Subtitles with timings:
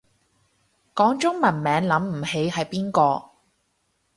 [0.95, 3.29] 講中文名諗唔起係邊個